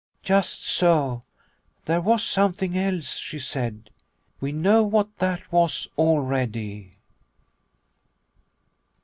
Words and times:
"Just 0.23 0.63
so, 0.63 1.21
there 1.85 2.01
was 2.01 2.23
something 2.23 2.75
else," 2.75 3.17
she 3.17 3.37
said." 3.37 3.91
We 4.41 4.51
know 4.51 4.81
what 4.81 5.15
that 5.19 5.51
was 5.51 5.87
already." 5.95 6.97